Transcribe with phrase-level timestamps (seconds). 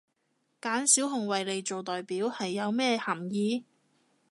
[0.59, 3.63] 揀小熊維尼做代表係有咩含意？